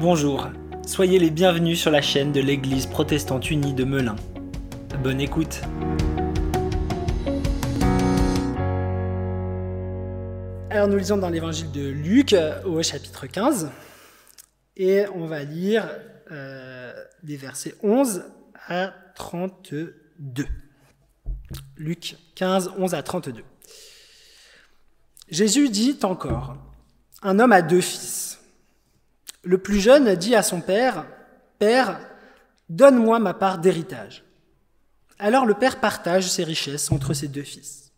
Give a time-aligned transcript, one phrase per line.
[0.00, 0.48] Bonjour,
[0.86, 4.16] soyez les bienvenus sur la chaîne de l'Église protestante unie de Melun.
[5.02, 5.60] Bonne écoute.
[10.70, 12.34] Alors nous lisons dans l'évangile de Luc
[12.64, 13.70] au chapitre 15
[14.76, 15.88] et on va lire
[16.30, 18.24] euh, des versets 11
[18.68, 20.46] à 32.
[21.76, 23.44] Luc 15, 11 à 32.
[25.28, 26.56] Jésus dit encore,
[27.22, 28.40] un homme a deux fils.
[29.44, 31.06] Le plus jeune dit à son père,
[31.58, 32.00] Père,
[32.68, 34.24] donne-moi ma part d'héritage.
[35.18, 37.92] Alors le père partage ses richesses entre ses deux fils.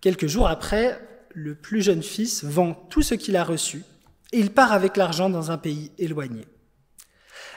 [0.00, 1.00] Quelques jours après,
[1.32, 3.84] le plus jeune fils vend tout ce qu'il a reçu
[4.32, 6.44] et il part avec l'argent dans un pays éloigné.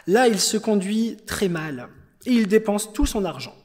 [0.05, 1.89] Là, il se conduit très mal
[2.25, 3.55] et il dépense tout son argent.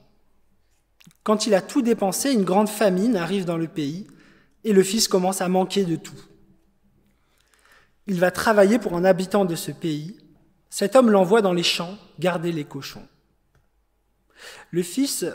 [1.24, 4.06] Quand il a tout dépensé, une grande famine arrive dans le pays
[4.64, 6.27] et le fils commence à manquer de tout.
[8.08, 10.16] Il va travailler pour un habitant de ce pays.
[10.70, 13.06] Cet homme l'envoie dans les champs garder les cochons.
[14.70, 15.26] Le fils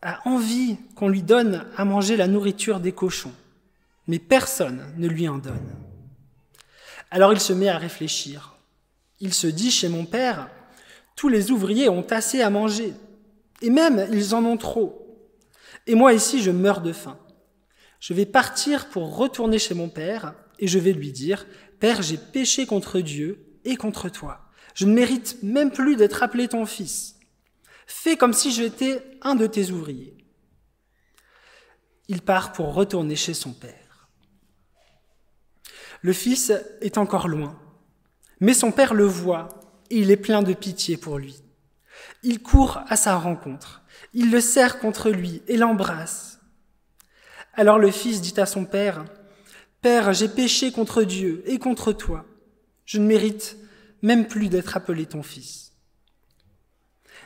[0.00, 3.34] a envie qu'on lui donne à manger la nourriture des cochons,
[4.06, 5.76] mais personne ne lui en donne.
[7.10, 8.56] Alors il se met à réfléchir.
[9.20, 10.48] Il se dit chez mon père,
[11.16, 12.94] tous les ouvriers ont assez à manger,
[13.60, 15.00] et même ils en ont trop.
[15.86, 17.18] Et moi ici, je meurs de faim.
[18.00, 21.46] Je vais partir pour retourner chez mon père, et je vais lui dire,
[21.80, 24.40] Père, j'ai péché contre Dieu et contre toi.
[24.74, 27.16] Je ne mérite même plus d'être appelé ton fils.
[27.86, 30.16] Fais comme si j'étais un de tes ouvriers.
[32.08, 34.08] Il part pour retourner chez son père.
[36.02, 37.58] Le fils est encore loin,
[38.40, 39.48] mais son père le voit
[39.90, 41.36] et il est plein de pitié pour lui.
[42.22, 46.40] Il court à sa rencontre, il le serre contre lui et l'embrasse.
[47.54, 49.04] Alors le fils dit à son père,
[49.84, 52.24] Père, j'ai péché contre Dieu et contre toi.
[52.86, 53.58] Je ne mérite
[54.00, 55.74] même plus d'être appelé ton fils.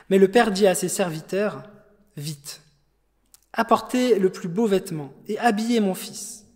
[0.09, 1.63] Mais le père dit à ses serviteurs,
[2.17, 2.59] Vite,
[3.53, 6.47] apportez le plus beau vêtement et habillez mon fils.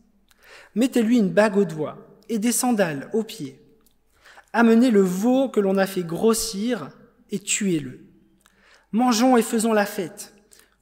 [0.76, 3.62] Mettez-lui une bague au doigt et des sandales aux pieds.
[4.52, 6.90] Amenez le veau que l'on a fait grossir
[7.32, 8.06] et tuez-le.
[8.92, 10.34] Mangeons et faisons la fête.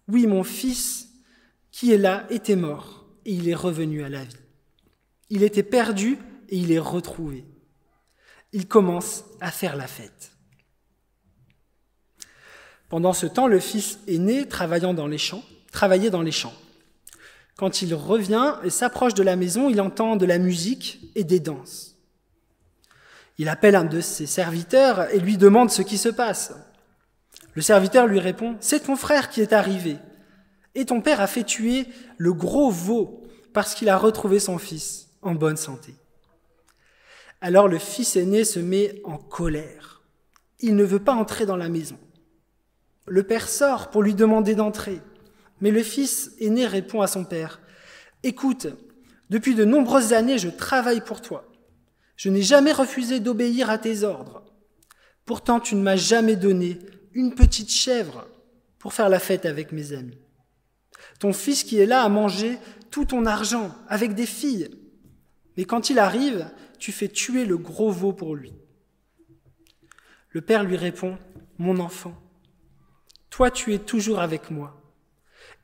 [0.07, 1.09] Oui, mon fils,
[1.69, 4.40] qui est là, était mort, et il est revenu à la vie.
[5.31, 6.19] Il était perdu,
[6.49, 7.45] et il est retrouvé.
[8.51, 10.33] Il commence à faire la fête.
[12.89, 16.53] Pendant ce temps, le fils aîné, travaillant dans les champs, travaillait dans les champs.
[17.55, 21.39] Quand il revient et s'approche de la maison, il entend de la musique et des
[21.39, 21.95] danses.
[23.37, 26.53] Il appelle un de ses serviteurs et lui demande ce qui se passe.
[27.53, 29.95] Le serviteur lui répond, C'est ton frère qui est arrivé.
[30.75, 31.87] Et ton père a fait tuer
[32.17, 35.93] le gros veau parce qu'il a retrouvé son fils en bonne santé.
[37.41, 40.01] Alors le fils aîné se met en colère.
[40.59, 41.97] Il ne veut pas entrer dans la maison.
[43.07, 45.01] Le père sort pour lui demander d'entrer.
[45.59, 47.59] Mais le fils aîné répond à son père,
[48.23, 48.67] Écoute,
[49.31, 51.47] depuis de nombreuses années, je travaille pour toi.
[52.15, 54.43] Je n'ai jamais refusé d'obéir à tes ordres.
[55.25, 56.77] Pourtant, tu ne m'as jamais donné
[57.13, 58.27] une petite chèvre
[58.77, 60.19] pour faire la fête avec mes amis.
[61.19, 62.59] Ton fils qui est là a mangé
[62.91, 64.69] tout ton argent avec des filles.
[65.61, 66.49] Mais quand il arrive,
[66.79, 68.51] tu fais tuer le gros veau pour lui.
[70.29, 71.19] Le père lui répond,
[71.59, 72.19] Mon enfant,
[73.29, 74.81] toi tu es toujours avec moi,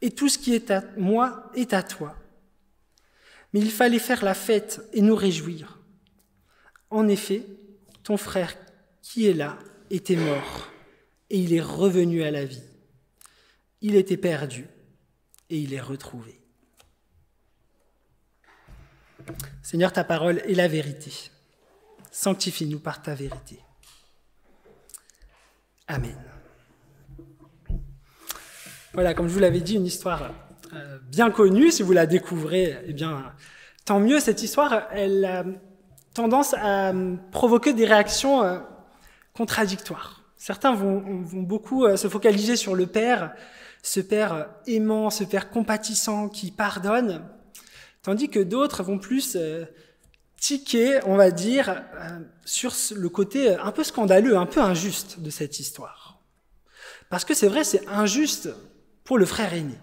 [0.03, 2.15] et tout ce qui est à moi est à toi.
[3.53, 5.79] Mais il fallait faire la fête et nous réjouir.
[6.91, 7.43] En effet,
[8.03, 8.55] ton frère
[9.01, 9.57] qui est là
[9.89, 10.69] était mort
[11.31, 12.69] et il est revenu à la vie.
[13.81, 14.67] Il était perdu
[15.49, 16.39] et il est retrouvé.
[19.61, 21.11] Seigneur, ta parole est la vérité.
[22.11, 23.59] Sanctifie-nous par ta vérité.
[25.87, 26.17] Amen.
[28.93, 30.31] Voilà, comme je vous l'avais dit, une histoire
[30.73, 31.71] euh, bien connue.
[31.71, 33.33] Si vous la découvrez, eh bien,
[33.85, 34.19] tant mieux.
[34.19, 35.43] Cette histoire, elle, euh,
[36.17, 36.93] tendance à
[37.31, 38.57] provoquer des réactions euh,
[39.33, 40.23] contradictoires.
[40.35, 40.99] Certains vont,
[41.31, 43.35] beaucoup euh, se focaliser sur le Père,
[43.83, 47.23] ce Père aimant, ce Père compatissant qui pardonne,
[48.07, 49.37] tandis que d'autres vont plus
[50.37, 51.83] tiquer, on va dire,
[52.45, 56.21] sur le côté un peu scandaleux, un peu injuste de cette histoire.
[57.09, 58.47] Parce que c'est vrai, c'est injuste
[59.03, 59.75] pour le frère aîné.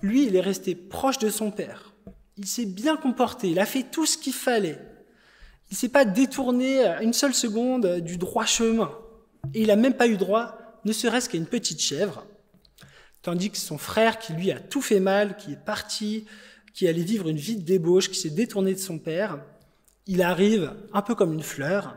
[0.00, 1.92] Lui, il est resté proche de son père.
[2.36, 4.78] Il s'est bien comporté, il a fait tout ce qu'il fallait.
[5.70, 8.96] Il ne s'est pas détourné une seule seconde du droit chemin.
[9.54, 12.24] Et il n'a même pas eu droit, ne serait-ce qu'à une petite chèvre.
[13.22, 16.24] Tandis que son frère, qui lui a tout fait mal, qui est parti,
[16.78, 19.40] qui allait vivre une vie de débauche, qui s'est détourné de son père,
[20.06, 21.96] il arrive un peu comme une fleur,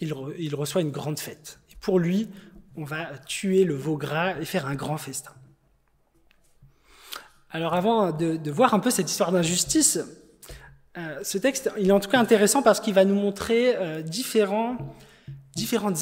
[0.00, 0.12] il,
[0.54, 1.60] reçoit une grande fête.
[1.72, 2.28] Et pour lui,
[2.76, 5.32] on va tuer le veau gras et faire un grand festin.
[7.50, 9.98] Alors avant de, voir un peu cette histoire d'injustice,
[10.98, 14.02] euh, ce texte, il est en tout cas intéressant parce qu'il va nous montrer euh,
[14.02, 14.82] différentes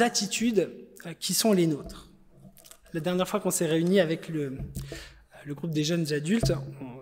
[0.01, 0.69] attitudes
[1.07, 2.09] euh, qui sont les nôtres.
[2.93, 4.59] La dernière fois qu'on s'est réunis avec le,
[5.45, 6.53] le, groupe des jeunes adultes,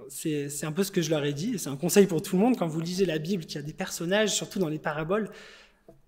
[0.09, 2.43] c'est un peu ce que je leur ai dit, c'est un conseil pour tout le
[2.43, 5.31] monde, quand vous lisez la Bible, qu'il y a des personnages, surtout dans les paraboles,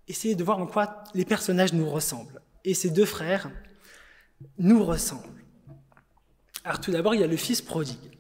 [0.09, 2.41] essayez de voir en quoi les personnages nous ressemblent.
[2.65, 3.51] Et ces deux frères
[4.59, 5.45] nous ressemblent.
[6.65, 8.19] Alors tout d'abord, il y a le fils prodigue.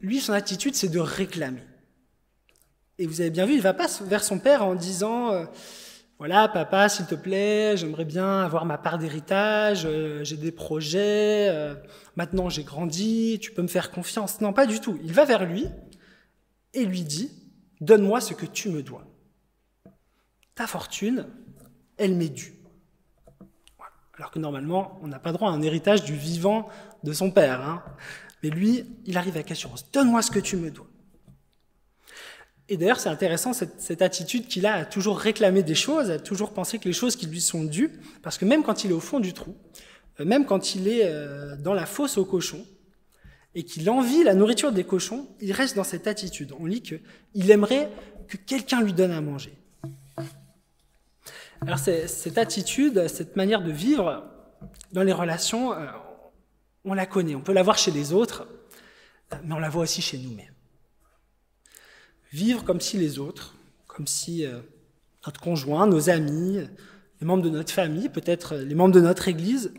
[0.00, 1.62] Lui, son attitude, c'est de réclamer.
[2.98, 5.46] Et vous avez bien vu, il va pas vers son père en disant euh,
[6.18, 11.48] voilà, papa, s'il te plaît, j'aimerais bien avoir ma part d'héritage, euh, j'ai des projets,
[11.50, 11.74] euh,
[12.16, 14.40] maintenant j'ai grandi, tu peux me faire confiance.
[14.40, 14.98] Non, pas du tout.
[15.02, 15.66] Il va vers lui
[16.72, 17.30] et lui dit
[17.80, 19.04] donne-moi ce que tu me dois.
[20.54, 21.26] Ta fortune,
[21.96, 22.54] elle m'est due.
[24.16, 26.68] Alors que normalement, on n'a pas droit à un héritage du vivant
[27.02, 27.60] de son père.
[27.60, 27.82] Hein.
[28.42, 29.90] Mais lui, il arrive avec assurance.
[29.90, 30.86] Donne-moi ce que tu me dois.
[32.68, 36.54] Et d'ailleurs, c'est intéressant cette, attitude qu'il a à toujours réclamer des choses, à toujours
[36.54, 37.90] penser que les choses qui lui sont dues,
[38.22, 39.54] parce que même quand il est au fond du trou,
[40.20, 42.64] euh, même quand il est euh, dans la fosse aux cochons,
[43.54, 46.52] et qu'il envie la nourriture des cochons, il reste dans cette attitude.
[46.58, 47.90] On lit qu'il aimerait
[48.26, 49.52] que quelqu'un lui donne à manger.
[51.60, 54.24] Alors cette attitude, cette manière de vivre
[54.92, 55.86] dans les relations, euh,
[56.84, 58.48] on la connaît, on peut la voir chez les autres,
[59.44, 60.53] mais on la voit aussi chez nous-mêmes.
[62.34, 63.54] Vivre comme si les autres,
[63.86, 64.58] comme si euh,
[65.24, 66.58] notre conjoint, nos amis,
[67.20, 69.72] les membres de notre famille, peut-être les membres de notre Église,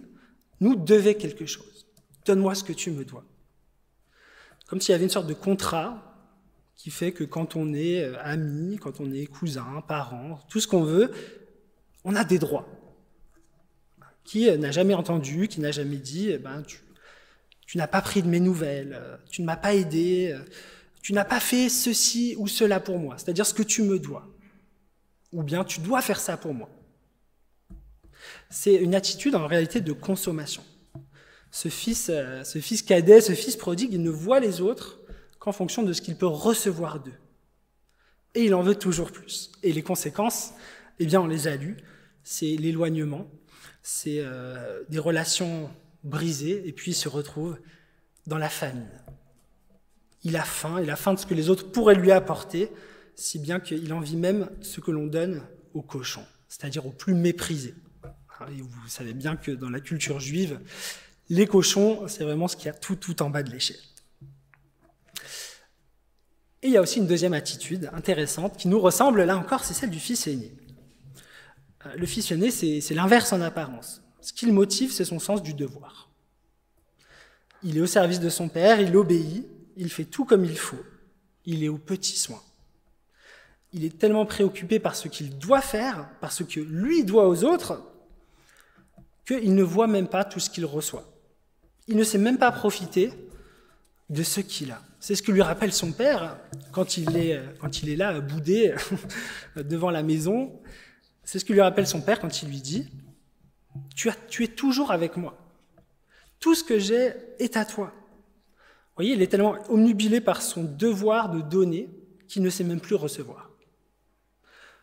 [0.61, 1.85] nous devaient quelque chose.
[2.25, 3.25] Donne-moi ce que tu me dois.
[4.67, 6.01] Comme s'il y avait une sorte de contrat
[6.77, 10.67] qui fait que quand on est euh, ami, quand on est cousin, parent, tout ce
[10.69, 11.11] qu'on veut,
[12.05, 12.69] on a des droits.
[14.23, 16.63] Qui n'a jamais entendu, qui n'a jamais dit, eh ben,
[17.65, 20.39] tu, n'as pas pris de mes nouvelles, euh, tu ne m'as pas aidé, euh,
[21.05, 24.27] tu n'as pas fait ceci ou cela pour moi, c'est-à-dire ce que tu me dois.
[25.33, 26.67] Ou bien tu dois faire ça pour moi.
[28.49, 30.63] C'est une attitude en réalité de consommation.
[31.51, 34.99] Ce fils, euh, ce fils cadet, ce fils prodigue, il ne voit les autres
[35.37, 37.19] qu'en fonction de ce qu'il peut recevoir d'eux.
[38.33, 39.51] Et il en veut toujours plus.
[39.61, 40.53] Et les conséquences,
[40.97, 41.77] eh bien, on les a lues.
[42.23, 43.29] C'est l'éloignement,
[43.83, 44.23] c'est
[44.89, 45.69] des relations
[46.03, 47.59] brisé, et puis il se retrouve
[48.25, 48.89] dans la famine.
[50.25, 52.71] Il a faim, il a faim de ce que les autres pourraient lui apporter,
[53.15, 55.43] si bien qu'il envie même ce que l'on donne
[55.73, 57.75] aux cochons, c'est-à-dire aux plus méprisés.
[58.41, 60.59] vous savez bien que dans la culture juive,
[61.29, 63.79] les cochons, c'est vraiment ce qu'il y a tout, tout en bas de l'échelle.
[66.63, 69.75] Et il y a aussi une deuxième attitude intéressante qui nous ressemble, là encore, c'est
[69.75, 70.51] celle du fils aîné.
[71.85, 74.01] Euh, le fils aîné, c'est l'inverse en apparence.
[74.21, 76.09] Ce qui le motive, c'est son sens du devoir.
[77.61, 79.45] Il est au service de son père, il obéit,
[79.75, 80.83] il fait tout comme il faut,
[81.45, 82.41] il est au petit soin.
[83.73, 87.43] Il est tellement préoccupé par ce qu'il doit faire, par ce que lui doit aux
[87.43, 87.83] autres,
[89.25, 91.11] qu'il ne voit même pas tout ce qu'il reçoit.
[91.87, 93.11] Il ne sait même pas profiter
[94.09, 94.81] de ce qu'il a.
[94.99, 96.37] C'est ce que lui rappelle son père
[96.71, 98.73] quand il est, quand il est là, boudé
[99.55, 100.59] devant la maison.
[101.23, 102.89] C'est ce que lui rappelle son père quand il lui dit
[104.29, 105.37] tu es toujours avec moi.
[106.39, 107.93] Tout ce que j'ai est à toi.
[108.95, 111.89] Vous voyez, il est tellement omnubilé par son devoir de donner
[112.29, 113.51] qu'il ne sait même plus recevoir.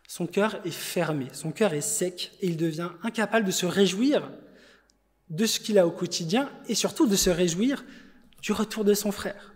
[0.07, 4.31] Son cœur est fermé, son cœur est sec et il devient incapable de se réjouir
[5.31, 7.87] de ce qu'il a au quotidien et surtout de se réjouir
[8.42, 9.54] du retour de son frère.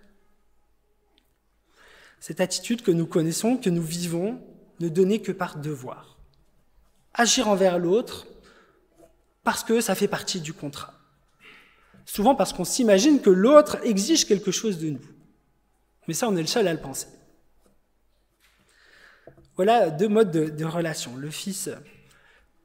[2.19, 4.41] Cette attitude que nous connaissons, que nous vivons,
[4.81, 6.17] ne donner que par devoir.
[7.13, 8.27] Agir envers l'autre
[9.45, 10.96] parce que ça fait partie du contrat.
[12.07, 15.07] Souvent parce qu'on s'imagine que l'autre exige quelque chose de nous.
[16.09, 17.09] Mais ça, on est le seul à le penser.
[19.57, 21.17] Voilà deux modes de, relation.
[21.17, 21.69] Le fils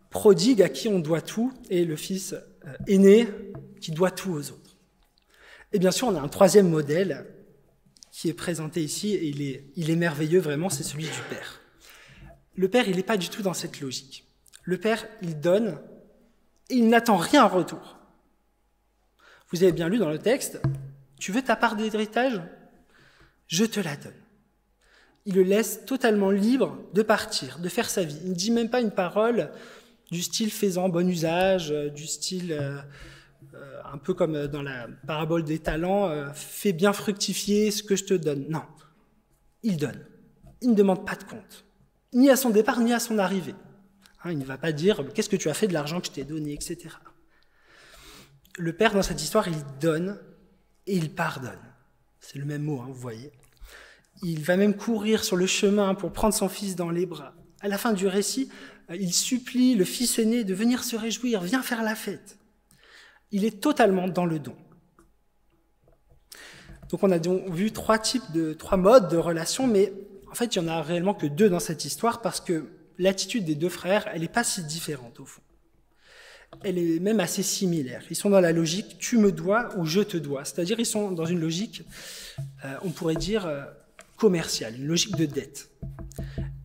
[0.09, 3.27] prodigue à qui on doit tout et le fils euh, aîné
[3.79, 4.77] qui doit tout aux autres.
[5.73, 7.25] Et bien sûr, on a un troisième modèle
[8.11, 11.61] qui est présenté ici et il est, il est merveilleux vraiment, c'est celui du père.
[12.55, 14.27] Le père, il n'est pas du tout dans cette logique.
[14.63, 15.79] Le père, il donne
[16.71, 17.97] il n'attend rien en retour.
[19.51, 20.61] Vous avez bien lu dans le texte,
[21.19, 22.41] tu veux ta part d'héritage?
[23.47, 24.13] Je te la donne.
[25.25, 28.17] Il le laisse totalement libre de partir, de faire sa vie.
[28.23, 29.51] Il ne dit même pas une parole
[30.09, 32.81] du style faisant bon usage, du style euh,
[33.53, 37.95] euh, un peu comme dans la parabole des talents, euh, fais bien fructifier ce que
[37.95, 38.45] je te donne.
[38.49, 38.63] Non,
[39.63, 39.99] il donne.
[40.61, 41.65] Il ne demande pas de compte,
[42.13, 43.55] ni à son départ, ni à son arrivée.
[44.23, 46.11] Hein, il ne va pas dire qu'est-ce que tu as fait de l'argent que je
[46.11, 46.89] t'ai donné, etc.
[48.57, 50.19] Le Père, dans cette histoire, il donne
[50.87, 51.59] et il pardonne.
[52.19, 53.31] C'est le même mot, hein, vous voyez.
[54.23, 57.33] Il va même courir sur le chemin pour prendre son fils dans les bras.
[57.61, 58.49] À la fin du récit,
[58.89, 62.37] euh, il supplie le fils aîné de venir se réjouir, viens faire la fête.
[63.31, 64.55] Il est totalement dans le don.
[66.89, 67.17] Donc on a
[67.49, 69.93] vu trois types de, trois modes de relation, mais
[70.29, 73.45] en fait, il n'y en a réellement que deux dans cette histoire parce que l'attitude
[73.45, 75.41] des deux frères, elle n'est pas si différente au fond.
[76.63, 78.03] Elle est même assez similaire.
[78.09, 80.45] Ils sont dans la logique tu me dois ou je te dois.
[80.45, 81.83] C'est-à-dire ils sont dans une logique,
[82.65, 83.63] euh, on pourrait dire, euh,
[84.21, 85.71] commerciale, une logique de dette.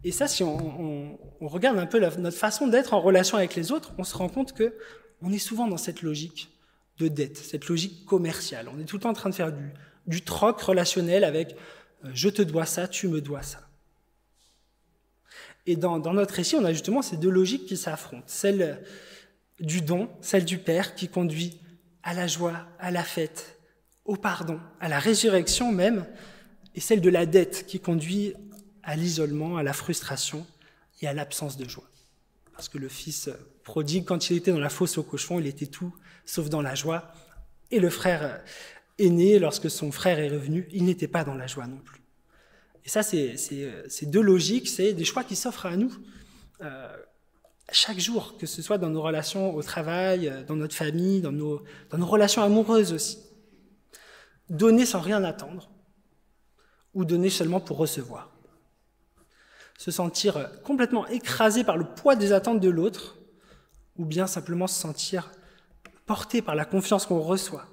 [0.05, 3.93] Et ça, si on, regarde un peu notre façon d'être en relation avec les autres,
[3.99, 4.75] on se rend compte que
[5.23, 6.51] on est souvent dans cette logique
[6.99, 8.69] de dette, cette logique commerciale.
[8.73, 9.53] On est tout le temps en train de faire
[10.07, 11.57] du, troc relationnel avec
[12.05, 13.61] euh, je te dois ça, tu me dois ça.
[15.67, 18.23] Et dans, dans, notre récit, on a justement ces deux logiques qui s'affrontent.
[18.27, 18.85] Celle
[19.61, 21.61] du don, celle du Père qui conduit
[22.03, 23.59] à la joie, à la fête,
[24.05, 26.07] au pardon, à la résurrection même,
[26.75, 28.35] et celle de la dette qui conduit
[28.83, 30.47] à l'isolement, à la frustration
[31.01, 31.89] et à l'absence de joie.
[32.53, 33.29] Parce que le fils
[33.65, 35.95] prodigue, quand il était dans la fosse au cochon, il était tout
[36.25, 37.13] sauf dans la joie.
[37.71, 38.43] Et le frère
[38.99, 42.01] aîné, lorsque son frère est revenu, il n'était pas dans la joie non plus.
[42.85, 45.93] Et ça, c'est deux logiques, c'est des choix qui s'offrent à nous
[46.61, 46.97] euh,
[47.73, 51.63] chaque jour, que ce soit dans nos relations au travail, dans notre famille, dans nos,
[51.91, 53.19] dans nos relations amoureuses aussi.
[54.49, 55.69] Donner sans rien attendre,
[56.95, 58.37] ou donner seulement pour recevoir
[59.79, 63.19] se sentir complètement écrasé par le poids des attentes de l'autre,
[63.97, 65.31] ou bien simplement se sentir
[66.07, 67.67] porté par la confiance qu'on reçoit,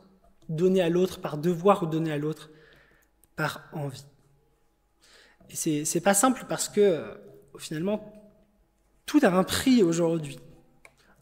[0.50, 2.50] donné à l'autre par devoir ou donné à l'autre
[3.36, 4.06] par envie.
[5.50, 7.04] Et c'est pas simple parce que
[7.60, 8.23] finalement
[9.05, 10.39] tout a un prix aujourd'hui.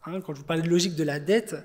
[0.05, 1.55] Hein, quand je vous parlais de logique de la dette,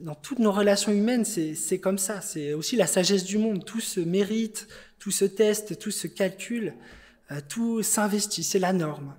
[0.00, 2.20] dans toutes nos relations humaines, c'est comme ça.
[2.20, 3.64] C'est aussi la sagesse du monde.
[3.64, 4.68] Tout se mérite,
[4.98, 6.74] tout se teste, tout se calcule.
[7.30, 9.14] Euh, tout s'investit, c'est la norme.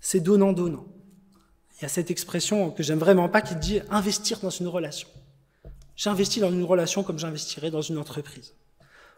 [0.00, 0.86] C'est donnant-donnant.
[1.76, 5.08] Il y a cette expression que j'aime vraiment pas qui dit investir dans une relation.
[5.96, 8.54] J'investis dans une relation comme j'investirais dans une entreprise,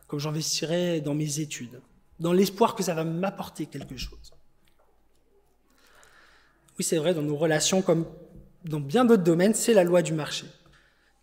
[0.06, 1.80] comme j'investirais dans mes études,
[2.20, 4.35] dans l'espoir que ça va m'apporter quelque chose.
[6.78, 8.06] Oui, c'est vrai, dans nos relations comme
[8.64, 10.46] dans bien d'autres domaines, c'est la loi du marché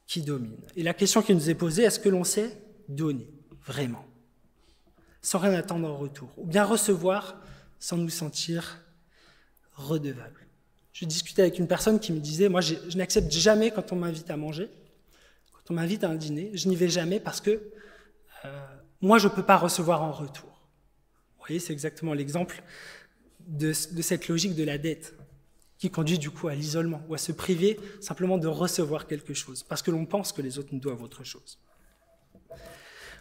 [0.08, 0.58] qui domine.
[0.76, 2.58] Et la question qui nous est posée, est-ce que l'on sait
[2.88, 3.28] donner
[3.66, 4.06] vraiment
[5.22, 7.38] sans rien attendre en retour, ou bien recevoir
[7.80, 8.84] sans nous sentir
[9.74, 10.42] redevables?
[10.92, 14.30] Je discutais avec une personne qui me disait, moi je, n'accepte jamais quand on m'invite
[14.30, 14.70] à manger,
[15.54, 17.72] quand on m'invite à un dîner, je n'y vais jamais parce que
[18.44, 18.66] euh,
[19.02, 20.50] moi je ne peux pas recevoir en retour.
[21.38, 22.62] Vous voyez, c'est exactement l'exemple
[23.48, 25.16] de cette logique de la dette
[25.84, 29.64] qui conduit du coup à l'isolement ou à se priver simplement de recevoir quelque chose
[29.64, 31.60] parce que l'on pense que les autres nous doivent autre chose.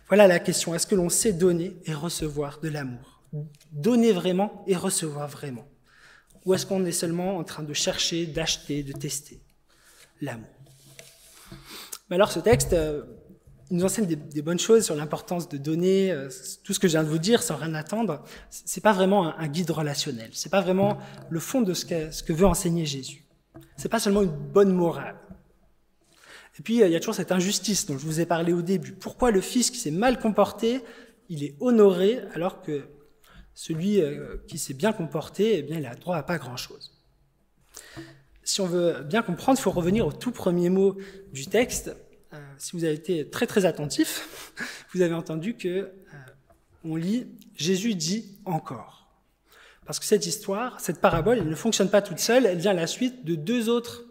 [0.06, 0.72] Voilà la question.
[0.72, 3.20] Est-ce que l'on sait donner et recevoir de l'amour?
[3.72, 5.66] Donner vraiment et recevoir vraiment
[6.44, 9.40] Ou est-ce qu'on est seulement en train de chercher, d'acheter, de tester
[10.20, 10.54] l'amour?
[12.10, 12.76] Alors ce texte
[13.72, 16.28] euh, nous enseigne des, bonnes choses sur l'importance de donner, euh,
[16.64, 18.22] tout ce que je viens de vous dire sans rien attendre.
[18.50, 20.30] C'est pas vraiment un, guide relationnel.
[20.32, 20.98] C'est pas vraiment
[21.30, 23.24] le fond de ce que, veut enseigner Jésus.
[23.76, 25.16] C'est pas seulement une bonne morale.
[26.58, 28.92] Et puis, il y a toujours cette injustice dont je vous ai parlé au début.
[28.92, 30.82] Pourquoi le fils qui s'est mal comporté,
[31.28, 32.82] il est honoré alors que
[33.54, 36.92] celui euh, qui s'est bien comporté, eh bien, il a droit à pas grand-chose?
[38.44, 40.96] Si on veut bien comprendre, il faut revenir au tout premier mot
[41.32, 41.96] du texte.
[42.32, 44.54] Euh, si vous avez été très très attentif,
[44.94, 45.90] vous avez entendu que euh,
[46.84, 49.08] on lit Jésus dit encore.
[49.84, 52.74] Parce que cette histoire, cette parabole, elle ne fonctionne pas toute seule, elle vient à
[52.74, 54.04] la suite de deux autres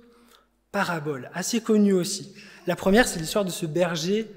[0.71, 2.33] parabole, assez connue aussi.
[2.67, 4.31] La première, c'est l'histoire de ce berger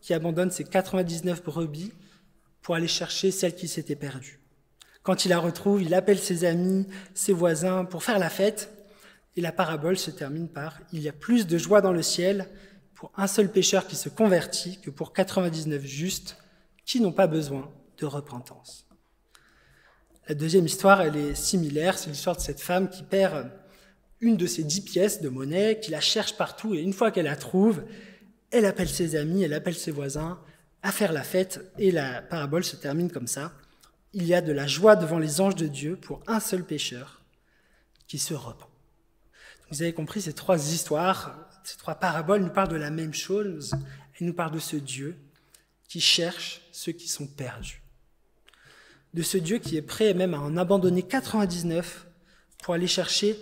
[0.00, 1.92] qui abandonne ses 99 brebis
[2.60, 4.40] pour aller chercher celle qui s'était perdue.
[5.02, 8.70] Quand il la retrouve, il appelle ses amis, ses voisins pour faire la fête.
[9.36, 12.48] Et la parabole se termine par Il y a plus de joie dans le ciel
[12.98, 16.36] pour un seul pécheur qui se convertit que pour 99 justes
[16.84, 18.88] qui n'ont pas besoin de repentance.
[20.26, 23.52] La deuxième histoire, elle est similaire, c'est l'histoire de cette femme qui perd
[24.20, 27.26] une de ces dix pièces de monnaie, qui la cherche partout, et une fois qu'elle
[27.26, 27.84] la trouve,
[28.50, 30.40] elle appelle ses amis, elle appelle ses voisins
[30.82, 33.52] à faire la fête, et la parabole se termine comme ça.
[34.12, 37.22] Il y a de la joie devant les anges de Dieu pour un seul pécheur
[38.08, 38.68] qui se repent.
[39.70, 43.72] Vous avez compris ces trois histoires ces trois paraboles nous parlent de la même chose.
[44.18, 45.18] Elles nous parlent de ce Dieu
[45.86, 47.82] qui cherche ceux qui sont perdus.
[49.12, 52.06] De ce Dieu qui est prêt même à en abandonner 99
[52.62, 53.38] pour aller chercher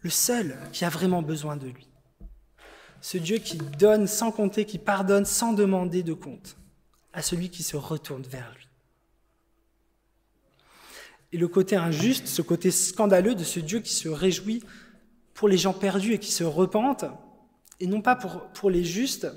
[0.00, 1.88] le seul qui a vraiment besoin de lui.
[3.00, 6.56] Ce Dieu qui donne sans compter, qui pardonne sans demander de compte
[7.12, 8.66] à celui qui se retourne vers lui.
[11.30, 14.64] Et le côté injuste, ce côté scandaleux de ce Dieu qui se réjouit
[15.32, 17.04] pour les gens perdus et qui se repentent,
[17.80, 19.28] et non pas pour, pour les justes,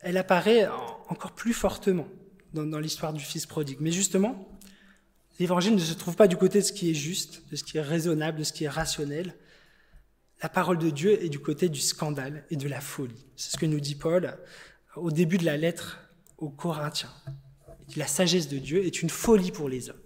[0.00, 0.68] elle apparaît
[1.08, 2.08] encore plus fortement
[2.52, 3.78] dans, dans l'histoire du Fils prodigue.
[3.80, 4.58] Mais justement,
[5.38, 7.78] l'évangile ne se trouve pas du côté de ce qui est juste, de ce qui
[7.78, 9.34] est raisonnable, de ce qui est rationnel.
[10.42, 13.26] La parole de Dieu est du côté du scandale et de la folie.
[13.36, 14.36] C'est ce que nous dit Paul
[14.96, 16.00] au début de la lettre
[16.38, 17.12] aux Corinthiens.
[17.96, 20.00] La sagesse de Dieu est une folie pour les hommes.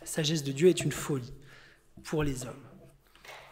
[0.00, 1.32] La sagesse de Dieu est une folie
[2.04, 2.62] pour les hommes.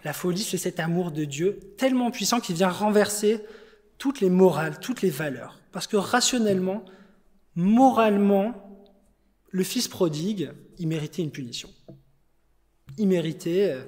[0.05, 3.41] La folie, c'est cet amour de Dieu tellement puissant qu'il vient renverser
[3.99, 5.61] toutes les morales, toutes les valeurs.
[5.71, 6.85] Parce que rationnellement,
[7.55, 8.85] moralement,
[9.51, 11.71] le fils prodigue, il méritait une punition.
[12.99, 13.85] Il méritait euh,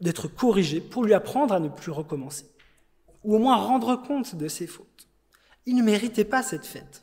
[0.00, 2.46] d'être corrigé pour lui apprendre à ne plus recommencer.
[3.24, 5.08] Ou au moins rendre compte de ses fautes.
[5.66, 7.02] Il ne méritait pas cette fête.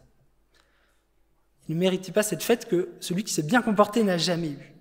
[1.68, 4.74] Il ne méritait pas cette fête que celui qui s'est bien comporté n'a jamais eue.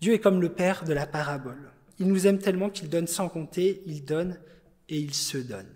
[0.00, 1.72] Dieu est comme le Père de la parabole.
[2.00, 4.40] Il nous aime tellement qu'il donne sans compter, il donne
[4.88, 5.68] et il se donne.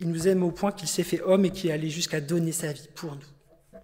[0.00, 2.50] Il nous aime au point qu'il s'est fait homme et qu'il est allé jusqu'à donner
[2.50, 3.80] sa vie pour nous.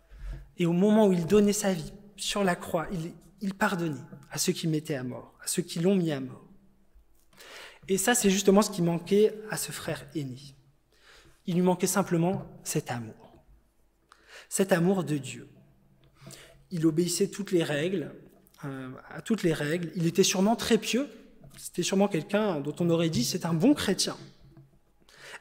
[0.57, 2.89] Et au moment où il donnait sa vie sur la croix,
[3.43, 6.49] il, pardonnait à ceux qui mettaient à mort, à ceux qui l'ont mis à mort.
[7.87, 10.39] Et ça, c'est justement ce qui manquait à ce frère aîné.
[11.47, 13.45] Il lui manquait simplement cet amour.
[14.49, 15.49] Cet amour de Dieu.
[16.71, 18.15] Il obéissait toutes les règles,
[18.62, 19.90] à toutes les règles.
[19.97, 21.09] Il était sûrement très pieux.
[21.57, 24.17] C'était sûrement quelqu'un dont on aurait dit c'est un bon chrétien.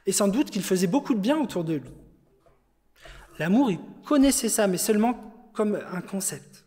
[0.05, 1.91] Et sans doute qu'il faisait beaucoup de bien autour de lui.
[3.38, 6.65] L'amour, il connaissait ça, mais seulement comme un concept.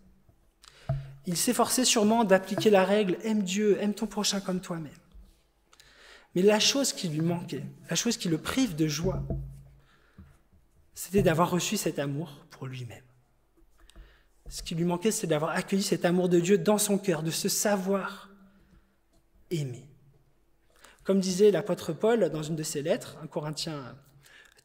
[1.26, 4.90] Il s'efforçait sûrement d'appliquer la règle aime Dieu, aime ton prochain comme toi-même.
[6.34, 9.22] Mais la chose qui lui manquait, la chose qui le prive de joie,
[10.94, 13.04] c'était d'avoir reçu cet amour pour lui-même.
[14.52, 17.30] Ce qui lui manquait, c'est d'avoir accueilli cet amour de Dieu dans son cœur, de
[17.30, 18.28] se savoir
[19.50, 19.88] aimer.
[21.04, 23.96] Comme disait l'apôtre Paul dans une de ses lettres, 1 Corinthiens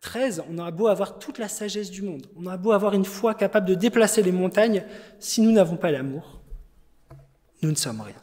[0.02, 3.06] 13, on a beau avoir toute la sagesse du monde, on a beau avoir une
[3.06, 4.84] foi capable de déplacer les montagnes,
[5.20, 6.42] si nous n'avons pas l'amour,
[7.62, 8.22] nous ne sommes rien.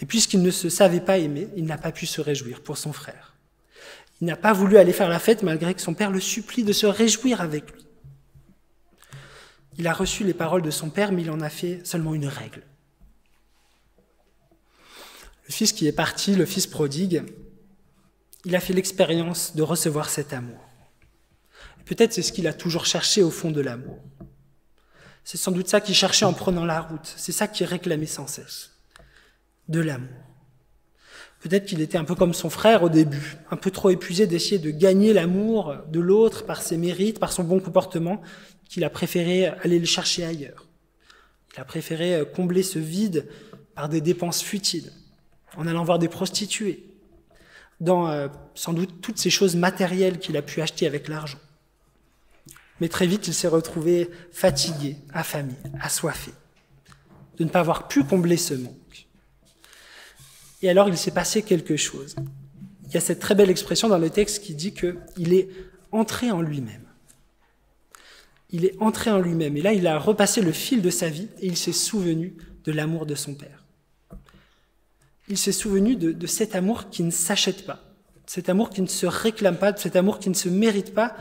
[0.00, 2.92] Et puisqu'il ne se savait pas aimer, il n'a pas pu se réjouir pour son
[2.92, 3.36] frère.
[4.20, 6.72] Il n'a pas voulu aller faire la fête malgré que son père le supplie de
[6.72, 7.86] se réjouir avec lui.
[9.80, 12.26] Il a reçu les paroles de son père, mais il en a fait seulement une
[12.26, 12.62] règle.
[15.46, 17.22] Le fils qui est parti, le fils prodigue,
[18.44, 20.60] il a fait l'expérience de recevoir cet amour.
[21.86, 23.98] Peut-être c'est ce qu'il a toujours cherché au fond de l'amour.
[25.24, 27.14] C'est sans doute ça qu'il cherchait en prenant la route.
[27.16, 28.72] C'est ça qu'il réclamait sans cesse.
[29.68, 30.10] De l'amour.
[31.40, 34.58] Peut-être qu'il était un peu comme son frère au début, un peu trop épuisé d'essayer
[34.58, 38.20] de gagner l'amour de l'autre par ses mérites, par son bon comportement,
[38.70, 40.64] qu'il a préféré aller le chercher ailleurs.
[41.54, 43.28] Il a préféré euh, combler ce vide
[43.74, 44.92] par des dépenses futiles,
[45.56, 46.84] en allant voir des prostituées,
[47.80, 51.40] dans euh, sans doute toutes ces choses matérielles qu'il a pu acheter avec l'argent.
[52.80, 56.30] Mais très vite, il s'est retrouvé fatigué, affamé, assoiffé,
[57.38, 59.08] de ne pas avoir pu combler ce manque.
[60.62, 62.14] Et alors, il s'est passé quelque chose.
[62.86, 65.48] Il y a cette très belle expression dans le texte qui dit qu'il est
[65.90, 66.89] entré en lui-même
[68.52, 69.56] il est entré en lui-même.
[69.56, 72.72] Et là, il a repassé le fil de sa vie et il s'est souvenu de
[72.72, 73.64] l'amour de son Père.
[75.28, 77.80] Il s'est souvenu de, cet amour qui ne s'achète pas,
[78.26, 81.16] cet amour qui ne se réclame pas, cet amour qui ne se mérite pas,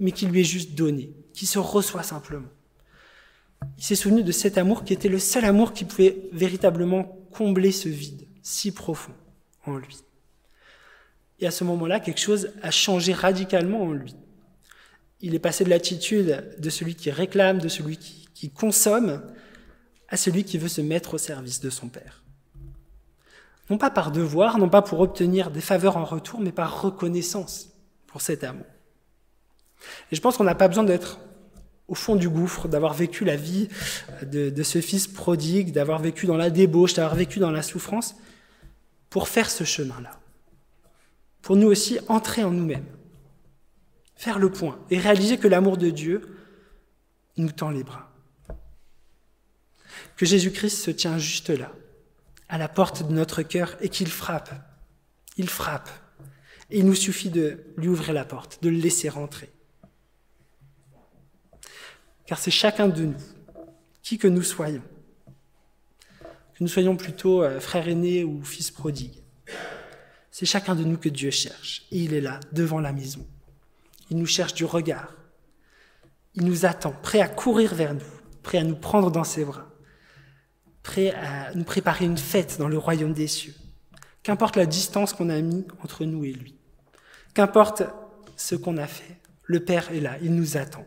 [0.00, 2.48] mais qui lui est juste donné, qui se reçoit simplement.
[3.76, 7.72] Il s'est souvenu de cet amour qui était le seul amour qui pouvait véritablement combler
[7.72, 9.12] ce vide si profond
[9.66, 9.98] en lui.
[11.38, 14.16] Et à ce moment-là, quelque chose a changé radicalement en lui
[15.22, 19.22] il est passé de l'attitude de celui qui réclame, de celui qui, consomme,
[20.08, 22.24] à celui qui veut se mettre au service de son Père.
[23.70, 27.68] Non pas par devoir, non pas pour obtenir des faveurs en retour, mais par reconnaissance
[28.08, 28.66] pour cet amour.
[30.10, 31.20] Et je pense qu'on n'a pas besoin d'être
[31.86, 33.68] au fond du gouffre, d'avoir vécu la vie
[34.22, 38.16] de, ce fils prodigue, d'avoir vécu dans la débauche, d'avoir vécu dans la souffrance,
[39.08, 40.18] pour faire ce chemin-là.
[41.42, 42.86] Pour nous aussi entrer en nous-mêmes
[44.22, 46.22] faire le point et réaliser que l'amour de Dieu
[47.38, 48.12] nous tend les bras.
[50.16, 51.72] Que Jésus-Christ se tient juste là,
[52.48, 54.54] à la porte de notre cœur, et qu'il frappe
[55.38, 55.90] Il frappe.
[56.70, 59.50] Et il nous suffit de lui ouvrir la porte, de le laisser rentrer.
[62.24, 63.22] Car c'est chacun de nous,
[64.02, 64.84] qui que nous soyons,
[66.54, 69.20] que nous soyons plutôt euh, frères aînés ou fils prodigues,
[70.30, 71.86] c'est chacun de nous que Dieu cherche.
[71.90, 73.26] Et il est là, devant la maison.
[74.12, 75.16] Il nous cherche du regard.
[76.34, 79.70] Il nous attend, prêt à courir vers nous, prêt à nous prendre dans ses bras,
[80.82, 83.54] prêt à nous préparer une fête dans le royaume des cieux.
[84.22, 86.58] Qu'importe la distance qu'on a mis entre nous et lui.
[87.32, 87.84] Qu'importe
[88.36, 90.84] ce qu'on a fait, le Père est là, il nous attend.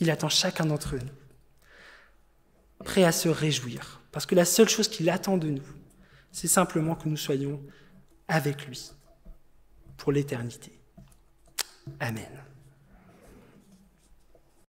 [0.00, 5.10] Il attend chacun d'entre nous, prêt à se réjouir, parce que la seule chose qu'il
[5.10, 5.68] attend de nous,
[6.32, 7.62] c'est simplement que nous soyons
[8.26, 8.90] avec lui
[9.96, 10.79] pour l'éternité.
[12.00, 12.49] Amen.